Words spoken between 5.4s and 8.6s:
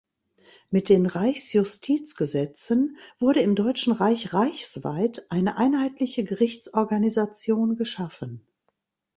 einheitliche Gerichtsorganisation geschaffen.